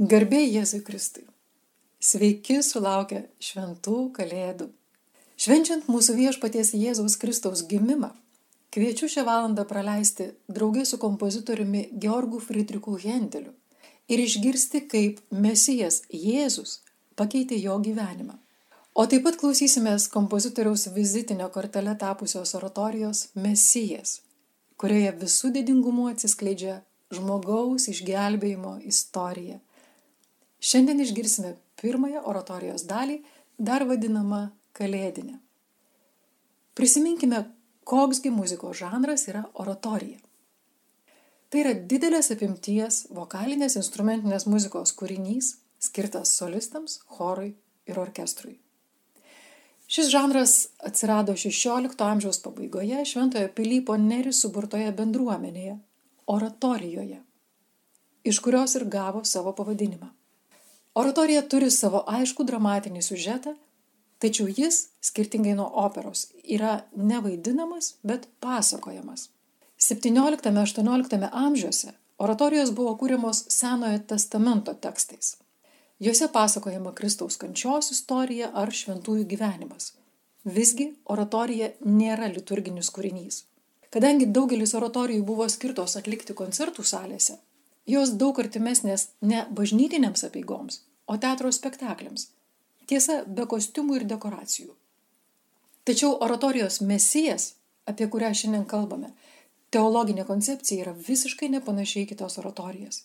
[0.00, 1.26] Garbė Jėzui Kristui.
[2.00, 4.70] Sveiki sulaukę šventų kalėdų.
[5.36, 8.08] Švenčiant mūsų viešpaties Jėzaus Kristaus gimimą,
[8.72, 13.52] kviečiu šią valandą praleisti draugė su kompozitoriumi Georgu Friedrichu Hendeliu
[14.08, 16.78] ir išgirsti, kaip Mesijas Jėzus
[17.12, 18.40] pakeitė jo gyvenimą.
[18.96, 24.22] O taip pat klausysimės kompozitoriaus vizitinio kortelę tapusios oratorijos Mesijas,
[24.80, 26.80] kurioje visų didingumu atsiskleidžia
[27.12, 29.60] žmogaus išgelbėjimo istorija.
[30.60, 33.20] Šiandien išgirsime pirmąją oratorijos dalį,
[33.56, 35.38] dar vadinamą kalėdinę.
[36.76, 37.44] Prisiminkime,
[37.84, 40.20] koksgi muzikos žanras yra oratorija.
[41.50, 47.54] Tai yra didelės apimties vokalinės instrumentinės muzikos kūrinys, skirtas solistams, chorui
[47.90, 48.60] ir orkestrui.
[49.90, 50.52] Šis žanras
[50.86, 55.80] atsirado XVI amžiaus pabaigoje Šventojo Pilypo Neri suburtoje bendruomenėje-
[56.36, 57.18] oratorijoje,
[58.22, 60.19] iš kurios ir gavo savo pavadinimą.
[61.00, 63.54] Oratorija turi savo aišku dramatinį siužetą,
[64.20, 69.30] tačiau jis, skirtingai nuo operos, yra nevaidinamas, bet pasakojamas.
[69.80, 75.38] XVII-XVIII amžiuose oratorijos buvo kūriamos Senojo testamento tekstais.
[76.04, 79.94] Juose pasakojama Kristaus kančios istorija ar šventųjų gyvenimas.
[80.44, 83.44] Visgi oratorija nėra liturginis kūrinys.
[83.90, 87.40] Kadangi daugelis oratorijų buvo skirtos atlikti koncertų salėse,
[87.86, 92.28] jos daug artimesnės ne bažnytinėms apeigoms, o teatro spektakliams.
[92.86, 94.70] Tiesa, be kostiumų ir dekoracijų.
[95.86, 97.54] Tačiau oratorijos mesijas,
[97.90, 99.10] apie kurią šiandien kalbame,
[99.74, 103.04] teologinė koncepcija yra visiškai nepanašiai kitos oratorijas.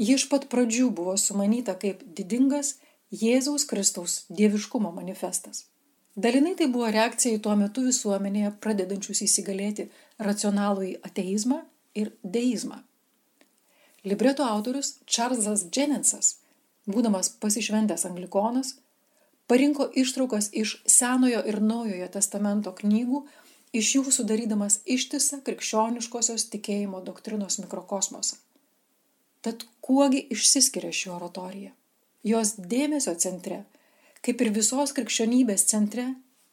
[0.00, 2.76] Ji iš pat pradžių buvo sumanyta kaip didingas
[3.10, 5.64] Jėzaus Kristaus dieviškumo manifestas.
[6.16, 9.88] Dalinai tai buvo reakcija į tuo metu visuomenėje pradedančius įsigalėti
[10.18, 11.60] racionalų į ateizmą
[11.94, 12.80] ir deizmą.
[14.04, 16.39] Libreto autorius Čarlzas Dženensas,
[16.94, 18.74] būdamas pasišventęs anglikonas,
[19.50, 23.24] parinko ištraukas iš Senojo ir Naujojo testamento knygų,
[23.72, 28.38] iš jų sudarydamas ištisą krikščioniškosios tikėjimo doktrinos mikrokosmosą.
[29.40, 31.72] Tad kuogi išsiskiria ši oratorija?
[32.26, 33.62] Jos dėmesio centre,
[34.20, 36.10] kaip ir visos krikščionybės centre,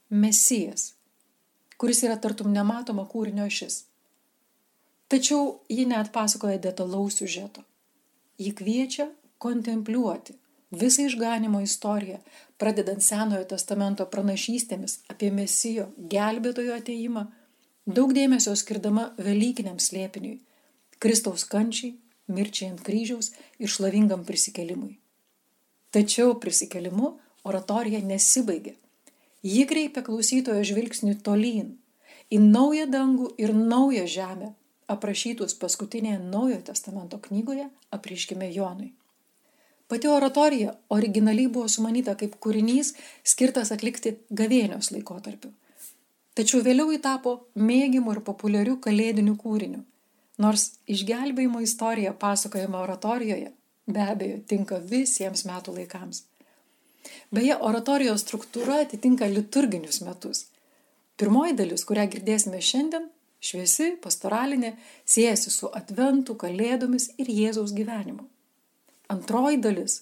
[0.07, 0.93] Mesijas,
[1.75, 3.81] kuris yra tartum nematoma kūrinio ašis.
[5.11, 7.65] Tačiau ji net pasakoja detalaus siužeto.
[8.39, 10.35] Ji kviečia kontempliuoti
[10.71, 12.17] visą išganimo istoriją,
[12.57, 17.27] pradedant Senojo testamento pranašystėmis apie Mesijo gelbėtojo ateimą,
[17.85, 20.41] daug dėmesio skirdama Velykiniam slėpiniui,
[20.99, 21.95] Kristaus kančiai
[22.27, 24.97] mirčiai ant kryžiaus ir šlovingam prisikelimui.
[25.91, 27.13] Tačiau prisikelimu
[27.47, 28.75] oratorija nesibaigia.
[29.45, 31.77] Ji kreipia klausytojo žvilgsnį tolyn,
[32.33, 34.51] į naują dangų ir naują žemę,
[34.91, 38.96] aprašytus paskutinėje Naujojo testamento knygoje apriškime Jonui.
[39.87, 42.93] Pati oratorija originaliai buvo sumanyta kaip kūrinys
[43.23, 45.53] skirtas atlikti gavėnios laikotarpiu.
[46.35, 49.85] Tačiau vėliau įtapo mėgimu ir populiariu kalėdiniu kūriniu
[50.37, 53.51] nors išgelbėjimo istorija pasakojama oratorijoje
[53.87, 56.23] be abejo tinka visiems metų laikams.
[57.31, 60.45] Beje, oratorijos struktūra atitinka liturginius metus.
[61.17, 63.07] Pirmoji dalis, kurią girdėsime šiandien,
[63.39, 64.73] šviesi, pastoralinė,
[65.07, 68.27] siejasi su adventu, kalėdomis ir Jėzaus gyvenimu.
[69.13, 70.01] Antroji dalis,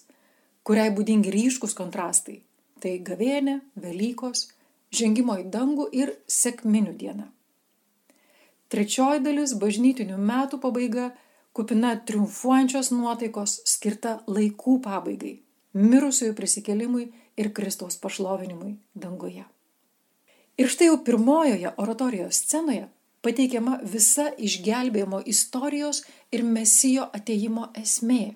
[0.66, 2.40] kuriai būdingi ryškus kontrastai,
[2.82, 4.48] tai gavėnė, Velykos,
[4.90, 7.28] žengimo į dangų ir sėkminių diena.
[8.68, 11.12] Trečioji dalis- bažnytinių metų pabaiga,
[11.52, 15.40] kupina triumfuojančios nuotaikos, skirta laikų pabaigai,
[15.74, 19.44] mirusiųjų prisikelimui ir Kristaus pašlovinimui danguje.
[20.58, 22.88] Ir štai jau pirmojoje oratorijos scenoje
[23.22, 26.02] pateikiama visa išgelbėjimo istorijos
[26.32, 28.34] ir mesijo ateimo esmė,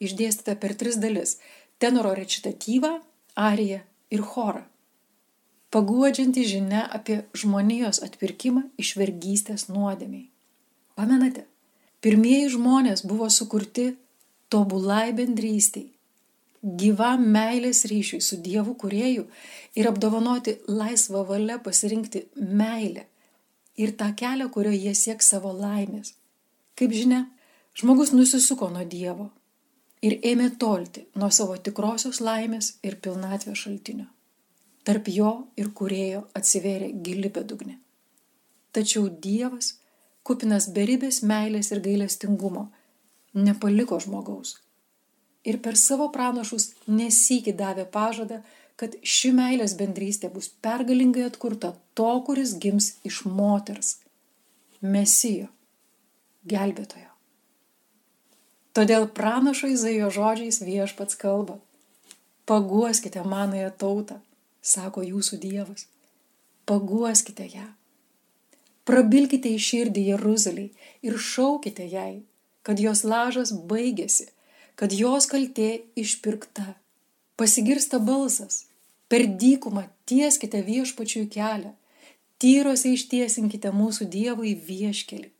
[0.00, 1.38] išdėstyta per tris dalis-
[1.82, 3.00] tenoro recitatyvą,
[3.36, 4.66] ariją ir chorą
[5.70, 10.28] paguodžianti žinia apie žmonijos atpirkimą iš vergystės nuodėmiai.
[10.96, 11.44] Pamenate,
[12.04, 13.92] pirmieji žmonės buvo sukurti
[14.52, 15.90] tobulai bendrystiai,
[16.62, 19.26] gyvam meilės ryšiui su Dievu kurėju
[19.78, 23.04] ir apdovanoti laisvą valią pasirinkti meilę
[23.78, 26.16] ir tą kelią, kurio jie sieks savo laimės.
[26.78, 27.26] Kaip žinia,
[27.78, 29.28] žmogus nusisuko nuo Dievo
[30.02, 34.06] ir ėmė tolti nuo savo tikrosios laimės ir pilnatvės šaltinio.
[34.86, 37.76] Tarp jo ir kurėjo atsivėrė gili bedugnė.
[38.72, 39.74] Tačiau Dievas,
[40.22, 42.68] kupinas beribės meilės ir gailestingumo,
[43.34, 44.56] nepaliko žmogaus.
[45.48, 48.42] Ir per savo pranašus nesikį davė pažadą,
[48.78, 53.96] kad ši meilės bendrystė bus pergalingai atkurta to, kuris gims iš moters-
[54.94, 55.48] Mesijo,
[56.46, 57.07] gelbėtojo.
[58.78, 61.56] Todėl pranašo Izaijo žodžiais viešpats kalba.
[62.46, 64.20] Paguoskite manąją tautą,
[64.62, 65.88] sako jūsų Dievas.
[66.70, 67.64] Paguoskite ją.
[68.86, 70.68] Prabilkite į širdį Jeruzaliai
[71.02, 72.20] ir šaukite jai,
[72.62, 74.28] kad jos lažas baigėsi,
[74.78, 75.66] kad jos kaltė
[75.98, 76.76] išpirkta.
[77.34, 78.68] Pasigirsta balsas.
[79.10, 81.74] Per dykumą tieskite viešpačiui kelią.
[82.38, 85.32] Tyrose ištiesinkite mūsų Dievui vieškelį.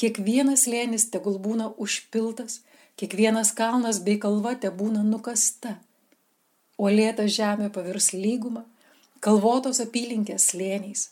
[0.00, 2.62] Kiekvienas lėnis tegul būna užpiltas,
[3.00, 5.76] kiekvienas kalnas bei kalva te būna nukasta.
[6.76, 8.64] O lėta žemė pavirs lygumą,
[9.24, 11.10] kalvotos apylinkės slėniais.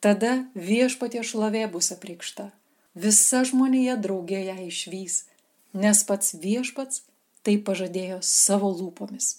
[0.00, 2.48] Tada viešpatie šlovė bus apreikšta,
[2.94, 5.24] visa žmonėje draugė ją išvys,
[5.76, 7.04] nes pats viešpats
[7.44, 9.34] tai pažadėjo savo lūpomis.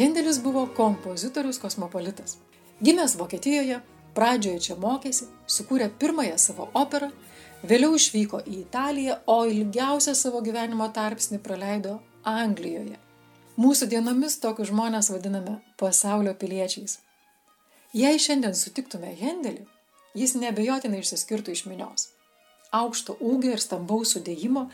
[0.00, 2.38] Hendelis buvo kompozitorius kosmopolitas.
[2.80, 3.82] Gimęs Vokietijoje,
[4.16, 7.10] pradžioje čia mokėsi, sukūrė pirmąją savo operą,
[7.68, 12.96] vėliau išvyko į Italiją, o ilgiausią savo gyvenimo tarpsnį praleido Anglijoje.
[13.60, 16.96] Mūsų dienomis tokius žmonės vadiname pasaulio piliečiais.
[17.92, 19.66] Jei šiandien sutiktume Hendelį,
[20.16, 22.08] jis nebejotinai išsiskirtų iš minios
[22.70, 24.68] aukšto ūgio ir stambaus sudėjimo,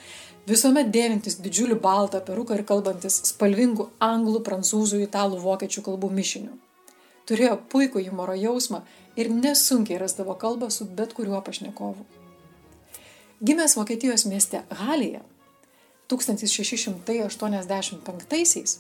[0.48, 6.54] visuomet dėvintis didžiulį baltą peruką ir kalbantis spalvingų anglų, prancūzų, italų, vokiečių kalbų mišiniu.
[7.26, 8.78] Turėjo puikų humoro jausmą
[9.19, 12.02] ir nesunkiai rasdavo kalbą su bet kuriuo pašnekovu.
[13.43, 15.20] Gimęs Vokietijos mieste Halėje
[16.12, 18.72] 1685-aisiais,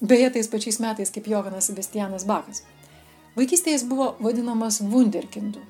[0.00, 2.58] beje tais pačiais metais kaip Johanas Sebastianas Bakas,
[3.36, 5.60] vaikystėje jis buvo vadinamas Wunderkindu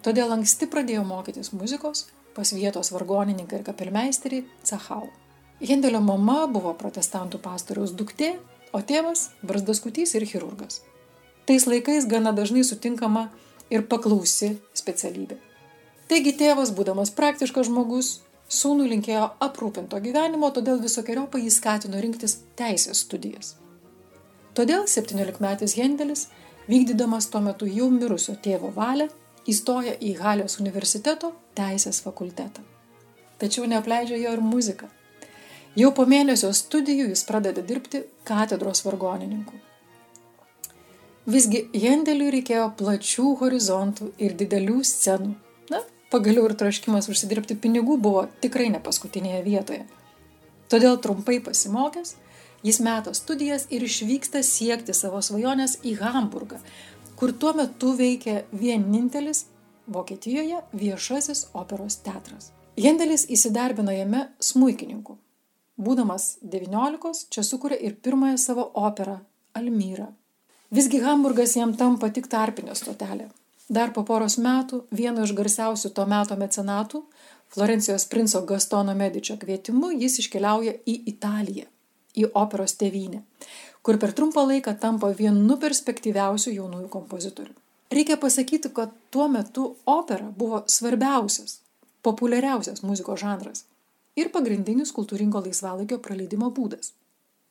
[0.00, 5.10] Todėl anksti pradėjo mokytis muzikos pas vietos vargonininką ir kapelmeisterį Cachau.
[5.60, 8.38] Hendelio mama buvo protestantų pastoriaus duktė,
[8.72, 10.80] o tėvas- brasdaskutys ir chirurgas.
[11.46, 13.28] Tais laikais gana dažnai sutinkama
[13.70, 15.36] ir paklausi specialybė.
[16.08, 23.04] Taigi tėvas, būdamas praktiškas žmogus, sūnų linkėjo aprūpinto gyvenimo, todėl visokiojopai jį skatino rinktis teisės
[23.04, 23.56] studijas.
[24.54, 26.28] Todėl 17-metis Hendelis,
[26.68, 29.08] vykdydamas tuo metu jau mirusio tėvo valią,
[29.48, 32.64] įstoja į Halės universiteto teisės fakultetą.
[33.40, 34.90] Tačiau neapleidžia jo ir muzika.
[35.78, 39.56] Jau po mėnesio studijų jis pradeda dirbti katedros vargonininku.
[41.30, 45.34] Visgi Jendeliui reikėjo plačių horizontų ir didelių scenų.
[45.70, 49.84] Na, pagaliau ir troškimas užsidirbti pinigų buvo tikrai ne paskutinėje vietoje.
[50.72, 52.16] Todėl trumpai pasimokęs,
[52.66, 56.58] jis meta studijas ir išvyksta siekti savo svajonės į Hamburgą,
[57.20, 59.44] kur tuo metu veikė vienintelis
[59.92, 62.46] Vokietijoje viešasis operos teatras.
[62.80, 65.18] Hendelis įsidarbino jame smūkininku.
[65.80, 69.18] Būdamas 19, čia sukūrė ir pirmąją savo operą-
[69.58, 70.06] Almyrą.
[70.70, 73.28] Visgi Hamburgas jam tampa tik tarpinė stotelė.
[73.68, 77.02] Dar po poros metų vieno iš garsiausių to meto mecenatų,
[77.48, 81.66] Florencijos princo Gastono Medičio kvietimu, jis iškeliauja į Italiją,
[82.16, 83.24] į operos tėvynę
[83.82, 87.54] kur per trumpą laiką tampa vienu perspektyviausių jaunųjų kompozitorių.
[87.90, 91.58] Reikia pasakyti, kad tuo metu opera buvo svarbiausias,
[92.06, 93.64] populiariausias muzikos žanras
[94.20, 96.92] ir pagrindinis kultūringo laisvalaikio praleidimo būdas.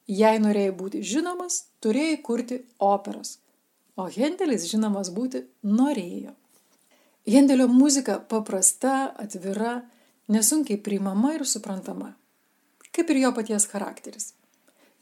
[0.09, 3.37] Jei norėjai būti žinomas, turėjai kurti operas,
[3.99, 6.33] o Hendelis žinomas būti norėjo.
[7.29, 9.83] Hendelio muzika paprasta, atvira,
[10.31, 12.15] nesunkiai priimama ir suprantama,
[12.95, 14.33] kaip ir jo paties charakteris.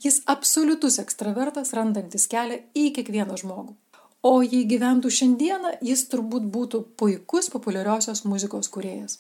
[0.04, 3.74] Jis absoliutus ekstravertas, randantis kelią į kiekvieną žmogų.
[4.28, 9.20] O jei gyventų šiandieną, jis turbūt būtų puikus populiariosios muzikos kūrėjas.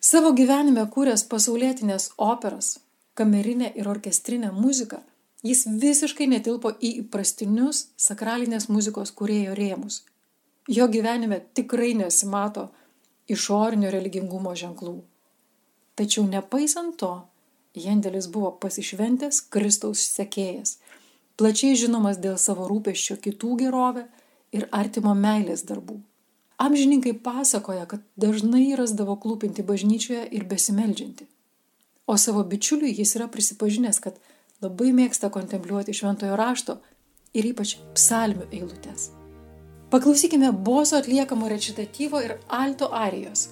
[0.00, 2.78] Savo gyvenime kūręs pasaulietinės operas,
[3.14, 5.02] kamerinę ir orkestrinę muziką,
[5.44, 10.02] jis visiškai netilpo į įprastinius sakralinės muzikos kūrėjo rėmus.
[10.68, 12.70] Jo gyvenime tikrai nesimato
[13.28, 14.98] išorinio religingumo ženklų.
[16.00, 17.12] Tačiau nepaisant to,
[17.76, 20.78] Hendelis buvo pasišventęs Kristaus sekėjas,
[21.38, 24.06] plačiai žinomas dėl savo rūpeščio kitų gerovę
[24.52, 26.00] ir artimo meilės darbų.
[26.60, 31.24] Amžininkai pasakoja, kad dažnai rasdavo klūpinti bažnyčioje ir besimeldžianti.
[32.10, 34.18] O savo bičiuliui jis yra prisipažinęs, kad
[34.60, 36.76] labai mėgsta kontempliuoti šventojo rašto
[37.32, 39.08] ir ypač psalmių eilutes.
[39.90, 43.48] Paklausykime boso atliekamo recitatyvo ir alto arijos.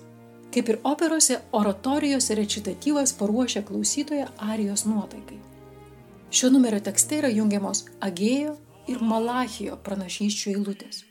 [0.55, 5.37] Kaip ir operose, oratorijos recitatyvas paruošia klausytoją arijos nuotaikai.
[6.31, 8.55] Šio numerio tekste yra jungiamos Agėjo
[8.88, 11.05] ir Malachijo pranašyščių eilutės.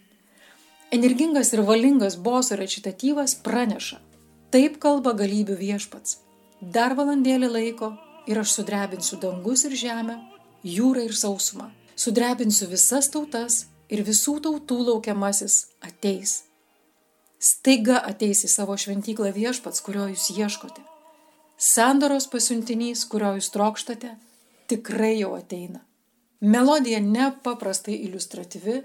[0.94, 4.00] Energingas ir valingas boso recitatyvas praneša,
[4.54, 6.20] taip kalba galybių viešpats.
[6.62, 7.92] Dar valandėlį laiko
[8.28, 10.18] ir aš sudrebinsiu dangus ir žemę,
[10.64, 11.70] jūrą ir sausumą.
[11.98, 16.47] Sudrebinsiu visas tautas ir visų tautų laukiamasis ateis.
[17.40, 20.82] Staiga ateis į savo šventyklą viešpats, kurio jūs ieškote.
[21.58, 24.14] Sandoros pasiuntinys, kurio jūs trokštate,
[24.70, 25.82] tikrai jau ateina.
[26.42, 28.82] Melodija nepaprastai iliustratyvi,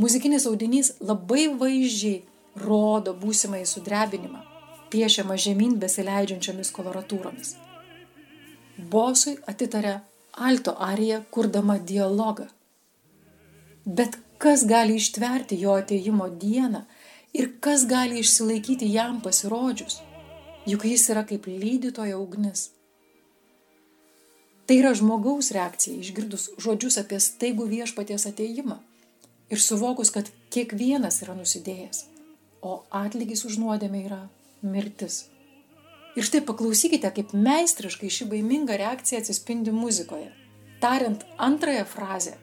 [0.00, 2.20] muzikinis audinys labai vaizdžiai
[2.60, 4.44] rodo būsimąjį sudrebinimą,
[4.92, 7.56] piešiamą žemyn besileidžiančiomis koloratūromis
[8.88, 10.00] bosui atitarė
[10.32, 12.46] alto ariją, kurdama dialogą.
[13.84, 16.84] Bet kas gali ištverti jo ateimo dieną
[17.32, 20.00] ir kas gali išsilaikyti jam pasirodžius,
[20.66, 22.70] juk jis yra kaip lydytojo ugnis.
[24.66, 28.78] Tai yra žmogaus reakcija išgirdus žodžius apie staigų viešpaties ateimą
[29.50, 32.04] ir suvokus, kad kiekvienas yra nusidėjęs,
[32.62, 34.20] o atlygis už nuodėmę yra
[34.62, 35.24] mirtis.
[36.14, 40.30] Ir štai paklausykite, kaip meistriškai ši baiminga reakcija atsispindi muzikoje.
[40.82, 42.36] Tariant antrąją frazę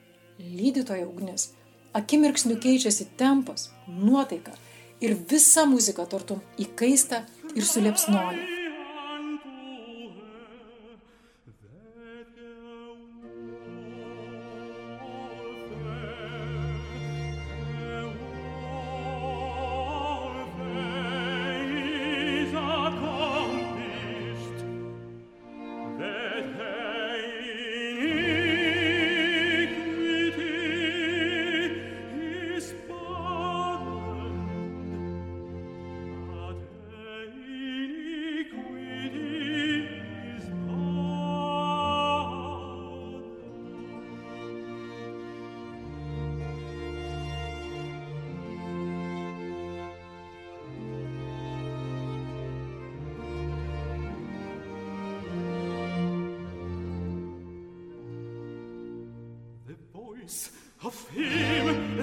[0.58, 1.50] -lydytojo ugnis,
[1.94, 4.52] akimirksniu keičiasi tempas, nuotaika
[5.00, 7.22] ir visa muzika tartum įkaista
[7.54, 8.53] ir suliepsnoja.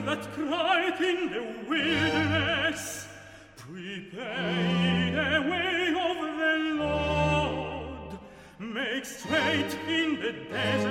[0.05, 3.07] That cried in the wilderness,
[3.57, 8.19] Prepare a way of the Lord,
[8.59, 10.90] make straight in the desert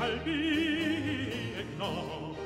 [0.00, 2.40] I'll be ignored.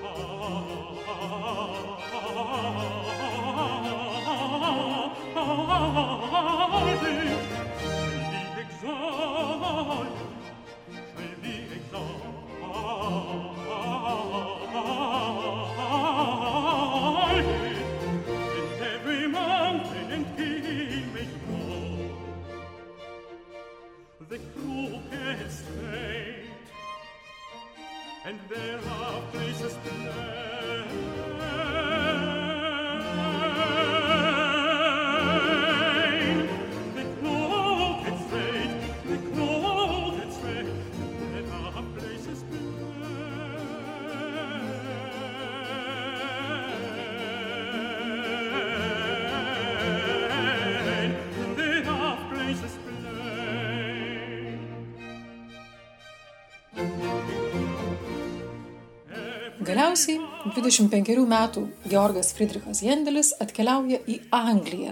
[59.95, 60.19] Galiausiai
[60.51, 64.91] 25 metų Georgas Friedrichas Jendelis atkeliauja į Angliją,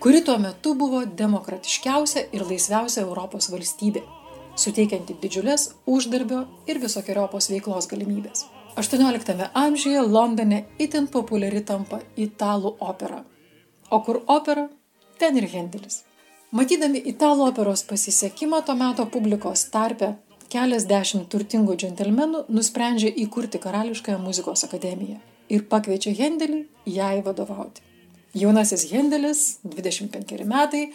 [0.00, 4.00] kuri tuo metu buvo demokratiškiausia ir laisviausia Europos valstybė,
[4.56, 8.46] suteikianti didžiulės uždarbio ir visokiojopos veiklos galimybės.
[8.80, 13.20] 18 amžiuje Londone itin populiari tampa italų opera.
[13.90, 14.70] O kur opera,
[15.20, 16.06] ten ir Hendelis.
[16.56, 20.14] Matydami italų operos pasisekimą to meto publikos tarpe,
[20.52, 25.18] keliasdešimt turtingų džentelmenų nusprendžia įkurti Karališkąją muzikos akademiją
[25.52, 27.82] ir pakviečia Hendelį jai vadovauti.
[28.36, 30.86] Jaunasis Hendelis, 25 metai,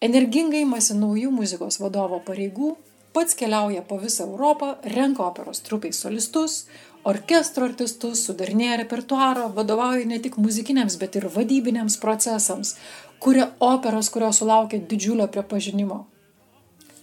[0.00, 2.70] Energingai imasi naujų muzikos vadovo pareigų,
[3.12, 6.62] pats keliauja po visą Europą, renka operos trupiai solistus,
[7.04, 12.78] orkestro artistus, sudarinėja repertuarą, vadovauja ne tik muzikiniams, bet ir vadybiniams procesams,
[13.20, 16.06] kuria operas, kurios sulaukia didžiulio pripažinimo.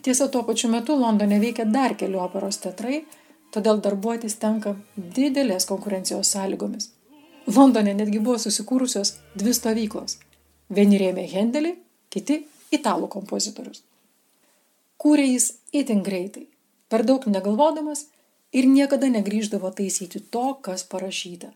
[0.07, 3.01] Tiesa, tuo pačiu metu Londone veikia dar keli operos teatrai,
[3.51, 6.85] todėl darbuotis tenka didelės konkurencijos sąlygomis.
[7.57, 10.15] Londone netgi buvo susikūrusios dvi stovyklos.
[10.71, 11.73] Vieni rėmė Hendelį,
[12.07, 12.39] kiti
[12.79, 13.83] italų kompozitorius.
[14.95, 16.47] Kūrė jis itin greitai,
[16.87, 18.07] per daug negalvodamas
[18.55, 21.51] ir niekada negrįždavo taisyti to, kas parašyta.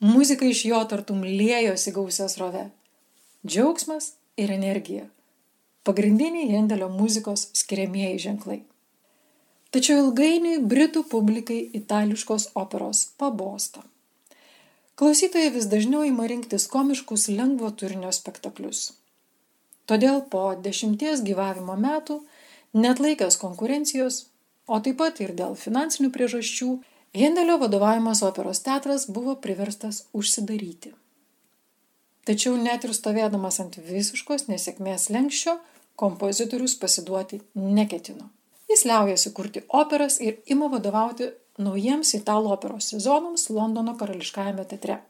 [0.00, 2.70] Muzika iš jo tartum lėjosi gausias rove.
[3.44, 5.10] Džiaugsmas ir energija.
[5.82, 8.60] Pagrindiniai Hendelio muzikos skiriamieji ženklai.
[9.74, 13.82] Tačiau ilgainiui Britų publikai itališkos operos pabosta.
[14.94, 18.92] Klausytojai vis dažniau ima rinktis komiškus lengvo turinio spektaklius.
[19.90, 22.20] Todėl po dešimties gyvavimo metų,
[22.78, 24.26] net laikęs konkurencijos,
[24.70, 26.70] o taip pat ir dėl finansinių priežasčių,
[27.12, 30.94] Hendelio vadovavimas operos teatras buvo priverstas užsidaryti.
[32.22, 35.58] Tačiau net ir stovėdamas ant visiškos nesėkmės lenkščio,
[35.96, 38.28] kompozitorius pasiduoti neketino.
[38.68, 45.00] Jis liaujasi kurti operas ir ima vadovauti naujiems italų operos sezonams Londono karališkajame teatre.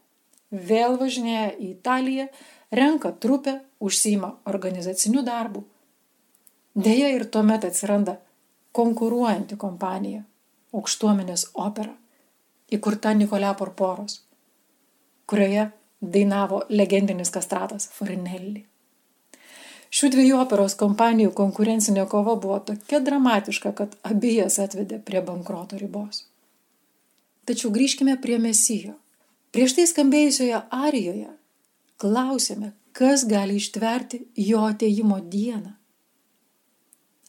[0.51, 2.27] Vėl važinėja į Italiją,
[2.71, 5.63] renka trupę, užsima organizaciniu darbu.
[6.75, 8.17] Deja ir tuomet atsiranda
[8.71, 10.23] konkuruojanti kompanija-
[10.77, 11.93] aukštuomenės opera,
[12.71, 14.21] įkurta Nikolė Porporos,
[15.27, 15.71] kurioje
[16.01, 18.65] dainavo legendinis kastratas Farinelli.
[19.93, 25.77] Šių dviejų operos kompanijų konkurencinė kova buvo tokia dramatiška, kad abi jas atvedė prie bankroto
[25.77, 26.23] ribos.
[27.45, 28.95] Tačiau grįžkime prie Mesijo.
[29.53, 31.29] Prieš tai skambėjusioje arijoje
[32.01, 35.75] klausėme, kas gali ištverti jo ateimo dieną.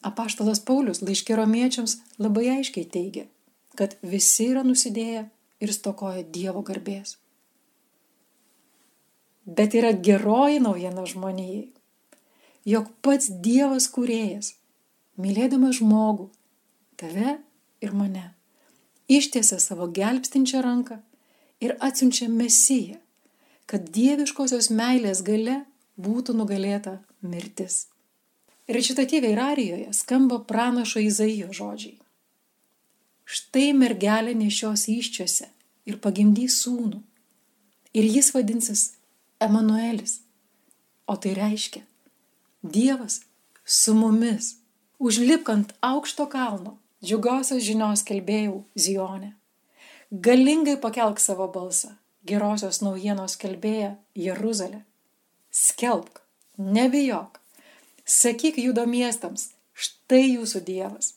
[0.05, 3.27] Apaštalas Paulius laiškė romiečiams labai aiškiai teigia,
[3.77, 5.27] kad visi yra nusidėję
[5.65, 7.17] ir stokoja Dievo garbės.
[9.45, 11.67] Bet yra geroji naujiena žmonijai,
[12.65, 14.55] jog pats Dievas kūrėjas,
[15.21, 16.31] mylėdamas žmogų,
[17.01, 17.39] tave
[17.85, 18.31] ir mane,
[19.09, 21.01] ištiesia savo gelbstinčią ranką
[21.65, 22.99] ir atsiunčia mesiją,
[23.69, 25.63] kad dieviškosios meilės gale
[26.01, 27.87] būtų nugalėta mirtis.
[28.69, 31.99] Rečitatyvė Irarijoje skamba pranašo Izaijo žodžiai.
[33.25, 35.49] Štai mergelė nešios iščiose
[35.89, 37.01] ir pagimdys sūnų.
[37.95, 38.85] Ir jis vadinsis
[39.41, 40.23] Emanuelis.
[41.07, 41.85] O tai reiškia
[42.65, 43.21] Dievas
[43.65, 44.57] su mumis.
[44.99, 49.35] Užlipk ant aukšto kalno, džiugiosios žinios kelbėjau Zionė.
[50.09, 51.91] Galingai pakelk savo balsą,
[52.25, 54.81] gerosios naujienos kelbėja Jeruzalė.
[55.53, 56.23] Skelbk,
[56.57, 57.37] nebijok,
[58.05, 61.15] Sakyk judo miestams, štai jūsų Dievas.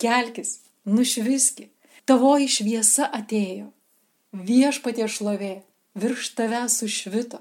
[0.00, 1.70] Kelkis, nušviski,
[2.08, 3.70] tavoji šviesa atėjo,
[4.32, 5.54] viešpatie šlovė
[5.96, 7.40] virš tave sušvito.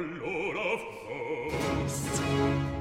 [0.00, 2.20] Lord of hosts.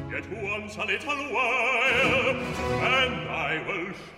[0.09, 2.35] yet once a little while,
[2.81, 4.13] and I will shake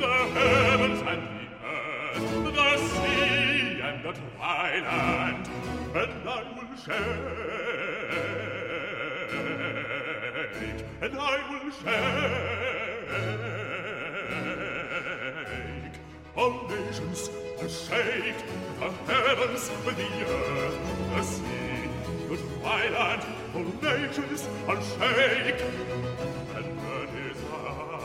[0.00, 5.46] the heavens and the earth, the sea and the dry land.
[5.94, 6.96] and I will shake,
[11.00, 11.70] and I will
[15.80, 15.96] shake
[16.36, 17.39] all nations.
[17.60, 18.36] the shake
[18.80, 21.88] the heavens with the earth and the sea.
[22.26, 23.22] Your twilight,
[23.54, 25.60] your nations, and shake
[26.56, 28.00] and the desire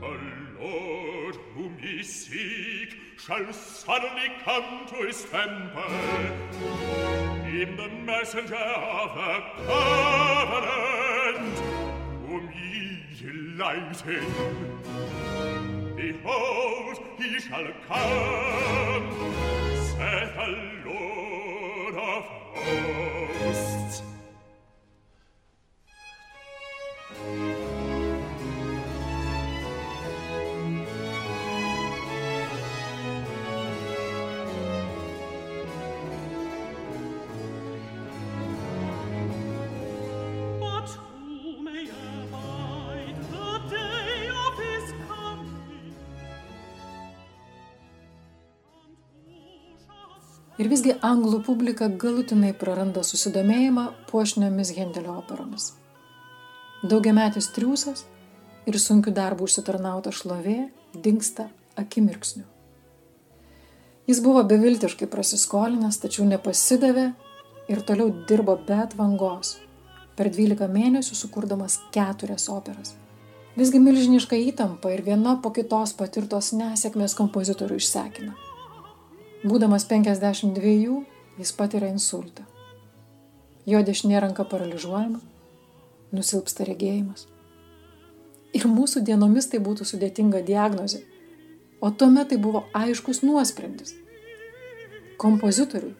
[0.00, 0.16] nations
[0.58, 2.02] Lord whom ye
[3.18, 7.21] shall suddenly come to his temple
[7.52, 11.58] in the messenger of the covenant,
[12.26, 14.24] whom ye delighted.
[15.94, 19.06] Behold, he shall come,
[19.76, 20.48] saith the
[20.86, 24.02] Lord of hosts.
[50.62, 55.72] Ir visgi anglų publika galutinai praranda susidomėjimą puošniomis Hendelio operomis.
[56.86, 58.04] Daugiametis triūsas
[58.70, 61.48] ir sunkių darbų užsitarnauta šlovė dinksta
[61.82, 62.44] akimirksniu.
[64.06, 67.08] Jis buvo beviltiškai prasiskolinęs, tačiau nepasidavė
[67.72, 69.56] ir toliau dirbo be atvangos,
[70.14, 72.94] per 12 mėnesių sukurdamas keturias operas.
[73.58, 78.51] Visgi milžiniška įtampa ir viena po kitos patirtos nesėkmės kompozitorių išsekina.
[79.42, 81.00] Būdamas 52,
[81.42, 82.44] jis patiria insultą.
[83.66, 85.18] Jo dešinė ranka paralyžiuojama,
[86.14, 87.24] nusilpsta regėjimas.
[88.54, 91.02] Ir mūsų dienomis tai būtų sudėtinga diagnozė,
[91.82, 93.96] o tuomet tai buvo aiškus nuosprendis.
[95.18, 95.96] Kompozitoriui,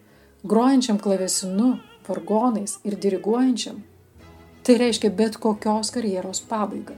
[0.47, 1.75] grojančiam klavesinu,
[2.07, 3.83] vargonais ir diriguojančiam,
[4.63, 6.95] tai reiškia bet kokios karjeros pabaigą.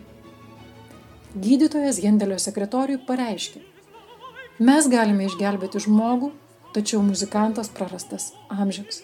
[1.34, 3.66] Gydytojas Hendelio sekretoriui pareiškė,
[4.60, 6.32] mes galime išgelbėti žmogų,
[6.76, 9.02] tačiau muzikantas prarastas amžiams.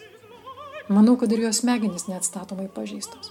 [0.88, 3.30] Manau, kad ir jos smegenys neatstatomai pažeistos.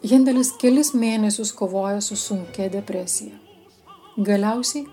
[0.00, 3.36] Hendelis kelis mėnesius kovoja su sunkia depresija.
[4.16, 4.86] Galiausiai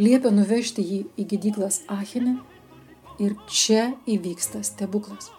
[0.00, 2.38] liepia nuvežti jį į gydyklas Achinę
[3.22, 5.30] ir čia įvyksta stebuklas.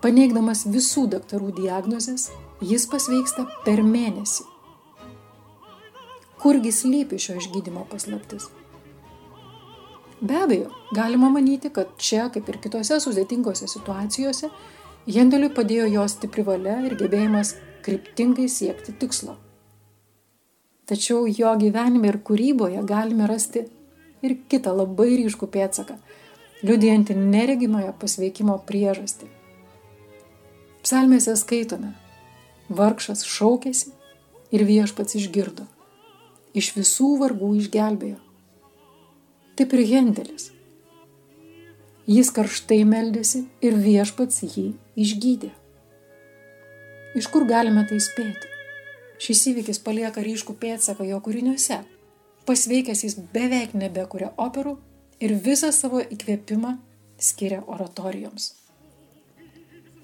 [0.00, 2.30] Paneigdamas visų daktarų diagnozes,
[2.62, 4.46] jis pasveiksta per mėnesį.
[6.40, 8.48] Kurgi slypi šio išgydymo paslaptis?
[10.20, 14.50] Be abejo, galima manyti, kad čia, kaip ir kitose sudėtingose situacijose,
[15.06, 17.52] Hendeliui padėjo jo stipri valia ir gebėjimas
[17.86, 19.36] kryptingai siekti tikslo.
[20.86, 23.62] Tačiau jo gyvenime ir kūryboje galime rasti
[24.26, 25.98] ir kitą labai ryškų pėtsaką,
[26.66, 29.30] liudijantį neregimojo pasveikimo priežastį.
[30.82, 31.92] Psalmėse skaitome,
[32.70, 33.92] vargšas šaukėsi
[34.50, 35.66] ir viešpats išgirdo,
[36.54, 38.25] iš visų vargų išgelbėjo.
[39.56, 40.50] Taip ir Hendelis.
[42.06, 44.66] Jis karštai meldėsi ir viešpats jį
[45.00, 45.48] išgydė.
[47.16, 48.50] Iš kur galime tai spėti?
[49.16, 51.78] Šis įvykis palieka ryškų pėdsaką jo kūriniuose.
[52.46, 54.76] Pasveikęs jis beveik nebekuria operų
[55.24, 56.74] ir visą savo įkvėpimą
[57.16, 58.52] skiria oratorijoms.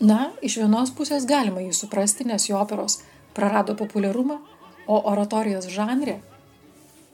[0.00, 3.02] Na, iš vienos pusės galima jį suprasti, nes jo operos
[3.36, 4.40] prarado populiarumą,
[4.88, 6.16] o oratorijos žanre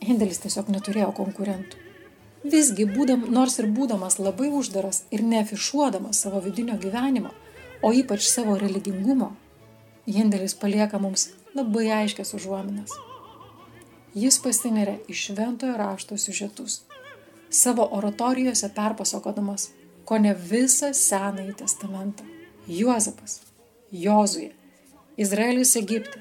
[0.06, 1.87] Hendelis tiesiog neturėjo konkurentų.
[2.52, 7.32] Visgi, būdam, nors ir būdamas labai uždaras ir neafišuodamas savo vidinio gyvenimo,
[7.82, 9.32] o ypač savo religingumo,
[10.08, 12.94] Hendelis palieka mums labai aiškias užuominas.
[14.16, 16.78] Jis pasineria į šventojo rašto siužetus,
[17.50, 19.68] savo oratorijose perpasakodamas
[20.08, 22.24] ko ne visą Senąjį testamentą.
[22.68, 23.42] Juozapas,
[23.92, 24.54] Jozuje,
[25.20, 26.20] Izraelis Egipte,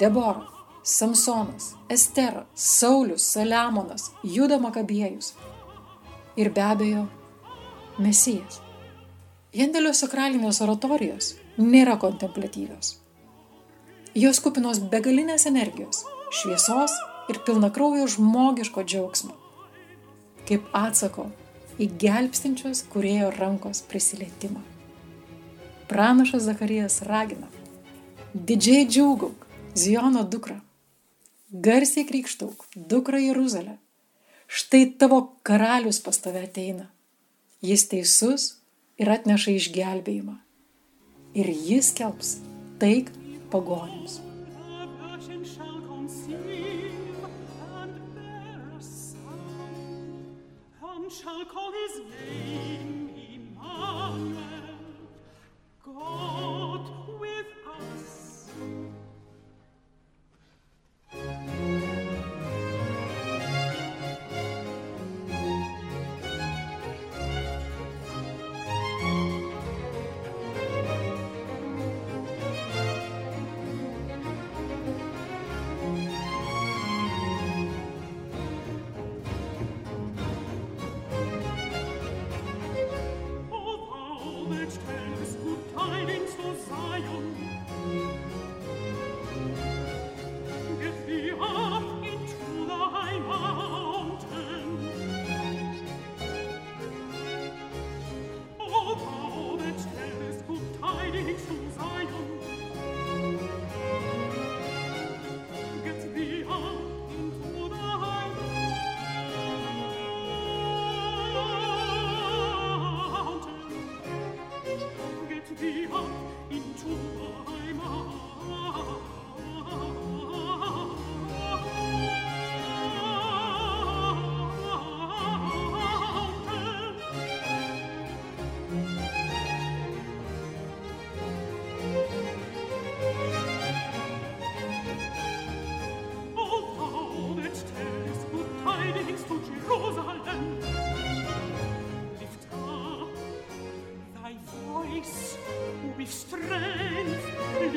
[0.00, 0.46] Debora,
[0.84, 5.34] Samsonas, Estera, Saulis, Saliamonas, Juda Makabiejus
[6.36, 7.06] ir be abejo
[7.98, 8.60] Mesijas.
[9.54, 12.96] Hendelio sakralinės oratorijos nėra kontemplatyvios.
[14.14, 16.94] Jos kupinos begalinės energijos, šviesos
[17.30, 19.36] ir pilna kraujo žmogiško džiaugsmo.
[20.48, 21.28] Kaip atsako
[21.80, 24.62] į gelbstinčios kurėjo rankos prisilietimą.
[25.90, 27.48] Pranašas Zacharijas ragina.
[28.34, 30.60] Didžiai džiaugauk, Ziono dukra.
[31.50, 33.78] Garsiai krikštauk, dukra Jeruzalė.
[34.50, 36.88] Štai tavo karalius pas tave ateina.
[37.62, 38.46] Jis teisus
[38.98, 40.34] ir atneša išgelbėjimą.
[41.38, 42.40] Ir jis kelps
[42.82, 43.14] taik
[43.52, 44.18] pagonims.
[51.10, 51.69] shall call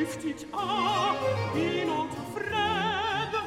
[0.04, 1.16] liftigt a
[1.56, 3.42] in notre frebe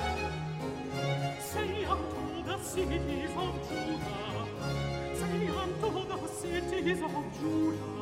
[1.52, 4.46] sei anto da cities of Judah
[5.18, 7.95] sei anto da cities of Judah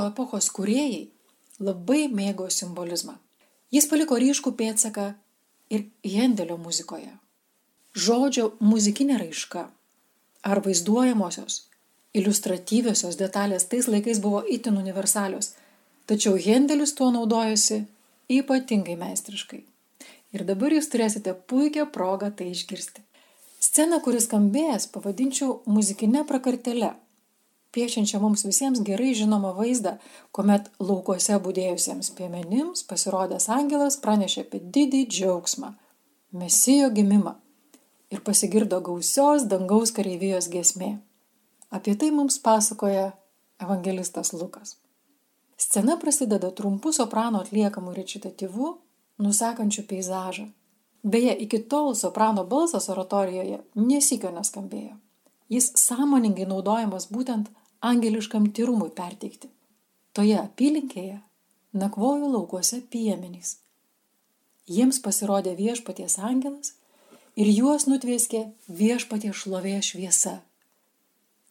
[0.00, 1.10] Baroko epochos kūrėjai
[1.60, 3.18] labai mėgo simbolizmą.
[3.70, 5.14] Jis paliko ryškų pėdsaką
[5.70, 7.12] ir Hendelio muzikoje.
[7.92, 9.66] Žodžio muzikinė raiška
[10.42, 11.66] ar vaizduojamosios,
[12.16, 15.52] iliustratyviosios detalės tais laikais buvo itin universalios,
[16.06, 17.84] tačiau Hendelis tuo naudojosi
[18.30, 19.60] ypatingai meistriškai.
[20.32, 23.04] Ir dabar jūs turėsite puikią progą tai išgirsti.
[23.60, 26.94] Sceną, kuris skambėjęs, pavadinčiau muzikinę prakartelę
[27.74, 29.96] piešiančią mums visiems gerai žinomą vaizdą,
[30.32, 35.72] kuomet laukuose būdėjusiems piemenims pasirodęs angelas pranešė apie didį džiaugsmą-
[36.40, 37.34] mesijo gimimą
[38.10, 40.98] ir pasigirdo gausios dangaus kareivijos gesmė.
[41.70, 43.12] Apie tai mums pasakoja
[43.62, 44.76] evangelistas Lukas.
[45.56, 48.78] Scena prasideda trumpu soprano atliekamų recitatyvu,
[49.18, 50.48] nusakančiu peizažą.
[51.02, 54.96] Beje, iki tol soprano balsas oratorijoje nesikio neskambėjo.
[55.48, 57.48] Jis sąmoningai naudojamas būtent
[57.80, 59.48] angeliškam tyrumui perteikti.
[60.12, 61.20] Toje apylinkėje
[61.72, 63.56] nakvojo laukuose piemenys.
[64.70, 66.74] Jiems pasirodė viešpaties angelas
[67.36, 70.34] ir juos nutvieskė viešpaties šlovėje šviesa.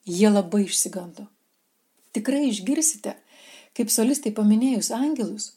[0.05, 1.27] Jie labai išsigando.
[2.15, 3.15] Tikrai išgirsite,
[3.77, 5.51] kaip solistai paminėjus angelus,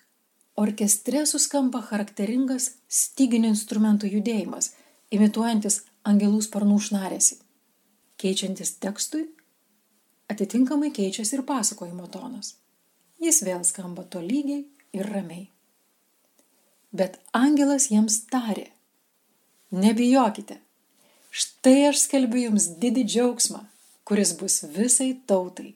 [0.56, 4.72] orkestre suskamba charakteringas styginių instrumentų judėjimas,
[5.12, 7.38] imituojantis angelų sparnų šnarėsi.
[8.20, 9.26] Keičiantis tekstui,
[10.32, 12.56] atitinkamai keičiasi ir pasakojimo tonas.
[13.22, 14.64] Jis vėl skamba tolygiai
[14.98, 15.48] ir ramiai.
[16.92, 18.66] Bet angelas jiems tarė,
[19.72, 20.58] nebijokite,
[21.30, 23.62] štai aš skelbiu jums didį džiaugsmą,
[24.04, 25.72] kuris bus visai tautai.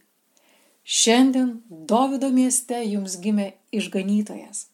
[0.86, 4.66] Šiandien Dovido mieste jums gimė išganytojas.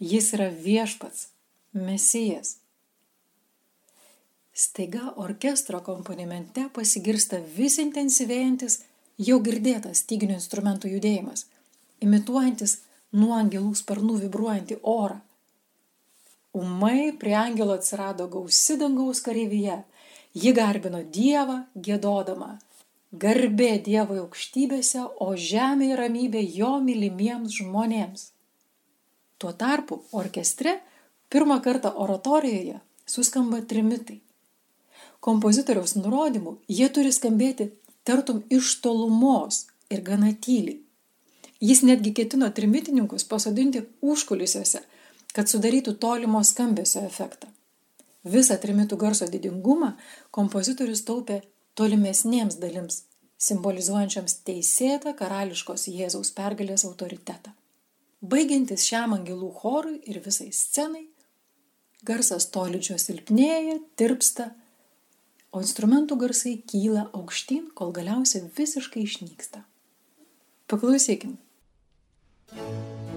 [0.00, 1.26] Jis yra viešpats,
[1.74, 2.58] mesijas.
[4.54, 8.82] Staiga orkestro akompanimente pasigirsta vis intensyvėjantis
[9.28, 11.46] jau girdėtas styginių instrumentų judėjimas,
[12.04, 12.78] imituojantis
[13.12, 15.20] nuo angelų sparnų vibruojantį orą
[16.52, 19.76] Umai prie angelo atsirado gausi dangaus kareivyje.
[20.34, 22.56] Ji garbino Dievą, gėdodama.
[23.22, 28.26] Garbė Dievo aukštybėse, o žemė ramybė jo mylimiems žmonėms.
[29.38, 30.80] Tuo tarpu orkestre
[31.30, 34.18] pirmą kartą oratorijoje suskamba trimitai.
[35.20, 37.68] Kompozitoriaus nurodymu jie turi skambėti
[38.04, 40.80] tartum iš tolumos ir gana tyliai.
[41.60, 44.80] Jis netgi ketino trimitininkus pasodinti užkulisiuose
[45.34, 47.48] kad sudarytų tolimo skambesio efektą.
[48.26, 49.94] Visą trimitų garso didingumą
[50.34, 51.40] kompozitorius taupė
[51.78, 53.04] tolimesniems dalims,
[53.40, 57.54] simbolizuojančiams teisėtą karališkos Jėzaus pergalės autoritetą.
[58.20, 61.06] Baigiantis šiam angelų chorui ir visai scenai,
[62.04, 64.50] garsas tolydžio silpnėja, tirpsta,
[65.52, 69.64] o instrumentų garsai kyla aukštyn, kol galiausiai visiškai išnyksta.
[70.70, 71.38] Paklausykim.
[72.50, 73.09] thank you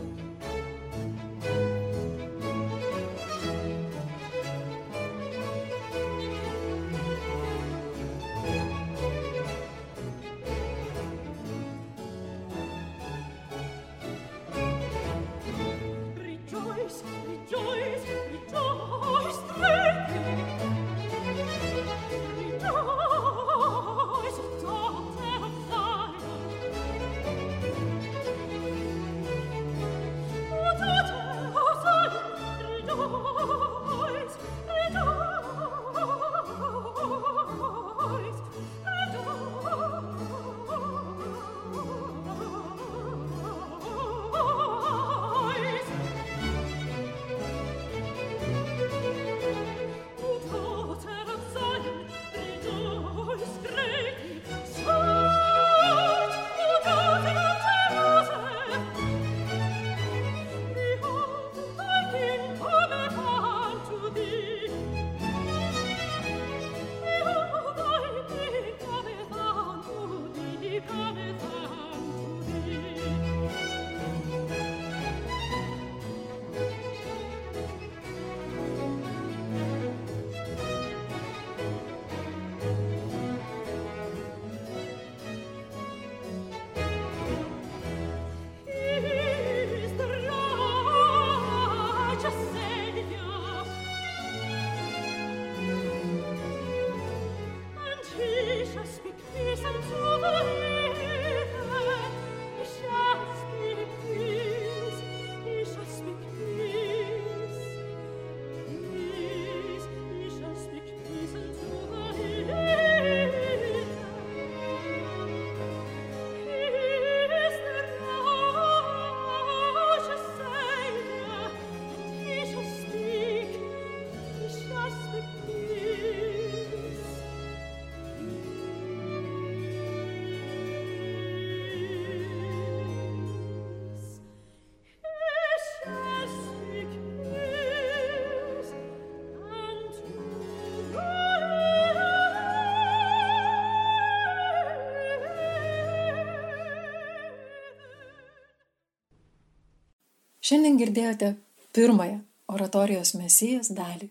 [150.43, 151.29] Šiandien girdėjote
[151.75, 152.17] pirmąją
[152.51, 154.09] oratorijos mesijas dalį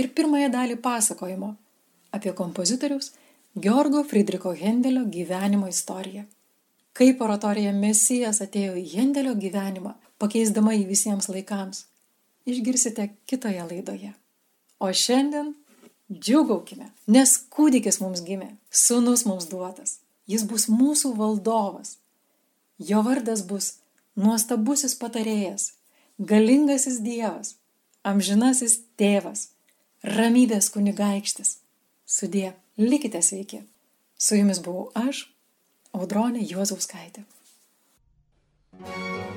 [0.00, 1.50] ir pirmąją dalį pasakojimo
[2.16, 3.10] apie kompozitoriaus
[3.66, 6.22] Georgo Friedricho Hendelio gyvenimo istoriją.
[6.96, 11.82] Kaip oratorija mesijas atėjo į Hendelio gyvenimą, pakeisdama jį visiems laikams,
[12.48, 14.14] išgirsite kitoje laidoje.
[14.80, 15.52] O šiandien
[16.08, 21.98] džiugaukime, nes kūdikis mums gimė, sunus mums duotas, jis bus mūsų valdovas.
[22.78, 23.74] Jo vardas bus
[24.18, 25.72] nuostabusis patarėjas,
[26.18, 27.54] galingasis Dievas,
[28.02, 29.48] amžinasis tėvas,
[30.18, 31.58] ramybės kunigaikštis.
[32.08, 33.62] Sudė, likite sveiki.
[34.18, 35.28] Su jumis buvau aš,
[35.94, 37.24] Audronė Juozauskaitė.
[38.78, 39.27] thank you